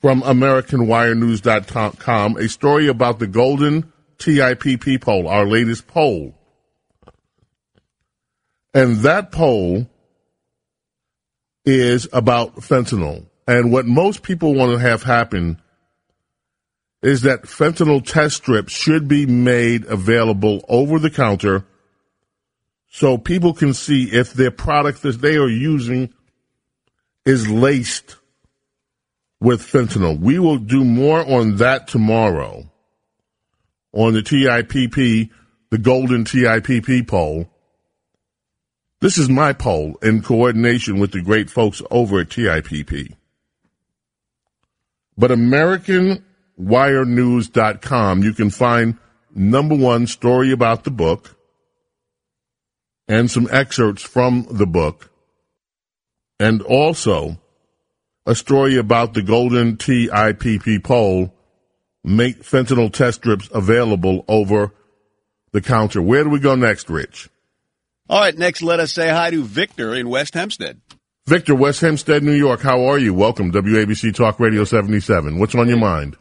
[0.00, 6.34] from AmericanWireNews.com a story about the Golden TIPP poll, our latest poll.
[8.74, 9.88] And that poll
[11.64, 13.24] is about fentanyl.
[13.46, 15.60] And what most people want to have happen
[17.02, 21.64] is that fentanyl test strips should be made available over the counter
[22.88, 26.12] so people can see if their product that they are using
[27.24, 28.16] is laced
[29.40, 30.18] with fentanyl.
[30.20, 32.70] We will do more on that tomorrow
[33.92, 35.30] on the TIPP,
[35.70, 37.48] the Golden TIPP poll.
[39.00, 43.16] This is my poll in coordination with the great folks over at TIPP.
[45.16, 48.98] But AmericanWireNews.com, you can find
[49.34, 51.36] number one story about the book
[53.08, 55.10] and some excerpts from the book,
[56.40, 57.38] and also
[58.24, 61.34] a story about the Golden TIPP poll
[62.04, 64.72] make fentanyl test strips available over
[65.52, 66.00] the counter.
[66.00, 67.28] Where do we go next, Rich?
[68.08, 70.80] All right, next, let us say hi to Victor in West Hempstead.
[71.26, 72.62] Victor, West Hempstead, New York.
[72.62, 73.14] How are you?
[73.14, 75.38] Welcome, WABC Talk Radio 77.
[75.38, 76.16] What's on your mind?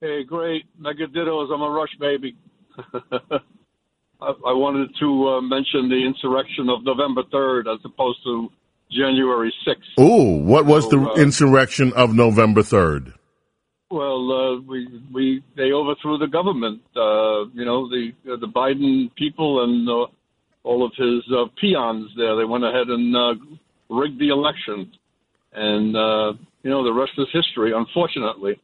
[0.00, 0.64] Hey, great.
[0.78, 1.52] Mega Dittos.
[1.52, 2.36] I'm a Rush baby.
[2.78, 8.50] I, I wanted to uh, mention the insurrection of November 3rd as opposed to
[8.92, 10.00] January 6th.
[10.00, 13.14] Ooh, what was the uh, insurrection of November 3rd?
[13.90, 16.82] Well, uh, we we they overthrew the government.
[16.96, 20.06] Uh, you know, the uh, the Biden people and uh,
[20.64, 22.34] all of his uh, peons there.
[22.36, 23.34] They went ahead and uh,
[23.90, 24.92] rigged the election,
[25.52, 26.32] and uh,
[26.62, 27.72] you know the rest is history.
[27.74, 28.60] Unfortunately,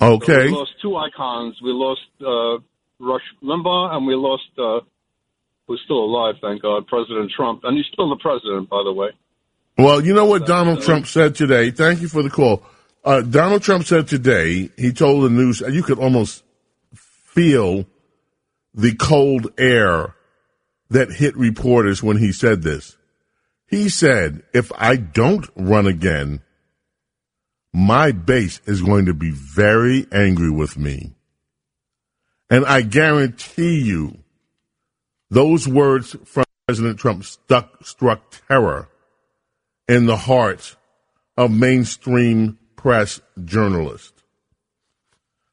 [0.00, 0.46] So Okay.
[0.46, 1.56] we lost two icons.
[1.62, 2.62] We lost uh,
[2.98, 4.80] Rush Limbaugh, and we lost uh,
[5.66, 9.10] who's still alive, thank God, President Trump, and he's still the president, by the way.
[9.78, 11.70] Well, you know what Donald Trump said today?
[11.70, 12.62] Thank you for the call.
[13.04, 16.44] Uh, Donald Trump said today, he told the news, and you could almost
[16.94, 17.86] feel
[18.74, 20.14] the cold air
[20.90, 22.96] that hit reporters when he said this.
[23.72, 26.42] He said, if I don't run again,
[27.72, 31.14] my base is going to be very angry with me.
[32.50, 34.18] And I guarantee you,
[35.30, 38.90] those words from President Trump stuck, struck terror
[39.88, 40.76] in the hearts
[41.38, 44.22] of mainstream press journalists.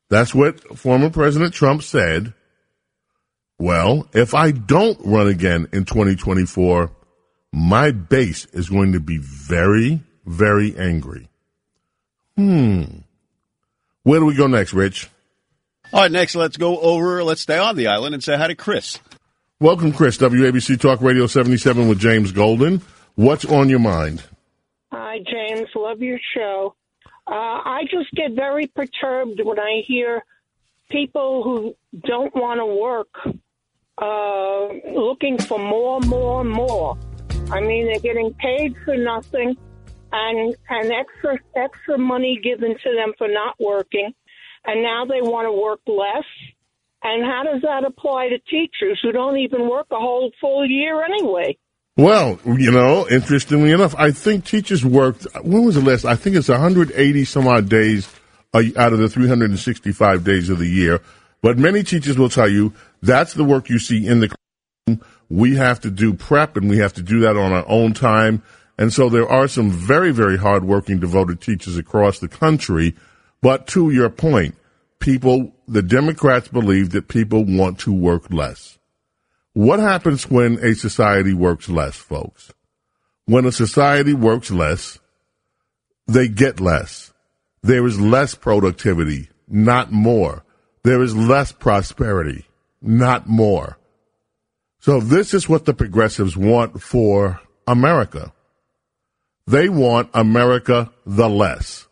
[0.09, 2.33] That's what former President Trump said.
[3.57, 6.91] Well, if I don't run again in 2024,
[7.51, 11.29] my base is going to be very, very angry.
[12.37, 12.83] Hmm.
[14.03, 15.09] Where do we go next, Rich?
[15.91, 18.55] All right, next, let's go over, let's stay on the island and say hi to
[18.55, 18.99] Chris.
[19.59, 20.17] Welcome, Chris.
[20.17, 22.81] WABC Talk Radio 77 with James Golden.
[23.15, 24.23] What's on your mind?
[24.91, 25.67] Hi, James.
[25.75, 26.75] Love your show.
[27.27, 30.23] Uh, I just get very perturbed when I hear
[30.89, 31.75] people who
[32.07, 33.09] don't want to work
[34.01, 36.97] uh, looking for more, more, more.
[37.51, 39.57] I mean, they're getting paid for nothing,
[40.11, 44.13] and and extra extra money given to them for not working,
[44.65, 46.25] and now they want to work less.
[47.01, 51.01] And how does that apply to teachers who don't even work a whole full year
[51.03, 51.57] anyway?
[51.95, 56.05] Well, you know, interestingly enough, I think teachers worked, when was the last?
[56.05, 58.09] I think it's 180 some odd days
[58.53, 61.01] out of the 365 days of the year.
[61.41, 64.29] But many teachers will tell you that's the work you see in the
[64.87, 65.05] classroom.
[65.29, 68.43] We have to do prep and we have to do that on our own time.
[68.77, 72.95] And so there are some very, very hardworking, devoted teachers across the country.
[73.41, 74.55] But to your point,
[74.99, 78.77] people, the Democrats believe that people want to work less.
[79.53, 82.53] What happens when a society works less, folks?
[83.25, 84.99] When a society works less,
[86.07, 87.13] they get less.
[87.61, 90.43] There is less productivity, not more.
[90.83, 92.45] There is less prosperity,
[92.81, 93.78] not more.
[94.79, 98.33] So this is what the progressives want for America.
[99.45, 101.87] They want America the less.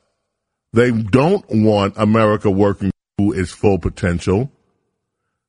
[0.73, 4.51] They don't want America working to its full potential.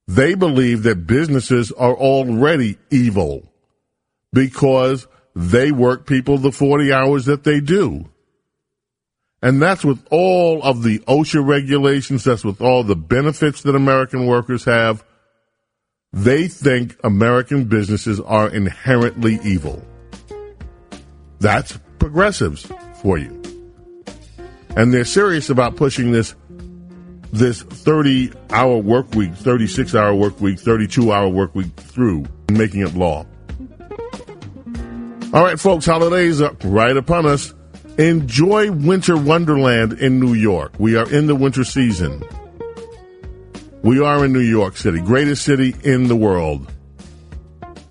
[0.06, 3.52] They believe that businesses are already evil
[4.32, 8.08] because they work people the 40 hours that they do.
[9.40, 14.26] And that's with all of the OSHA regulations, that's with all the benefits that American
[14.26, 15.04] workers have.
[16.12, 19.82] They think American businesses are inherently evil.
[21.38, 22.70] That's progressives
[23.02, 23.42] for you.
[24.76, 26.34] And they're serious about pushing this
[27.30, 32.56] this 30 hour work week, 36 hour work week, 32 hour work week through and
[32.56, 33.26] making it law.
[35.34, 37.52] All right, folks, holidays are right upon us.
[37.98, 40.72] Enjoy winter wonderland in New York.
[40.78, 42.22] We are in the winter season.
[43.82, 46.70] We are in New York City, greatest city in the world.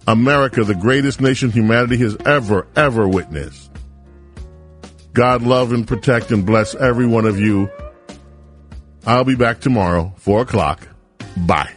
[0.07, 3.71] America, the greatest nation humanity has ever, ever witnessed.
[5.13, 7.69] God love and protect and bless every one of you.
[9.05, 10.87] I'll be back tomorrow, 4 o'clock.
[11.37, 11.76] Bye.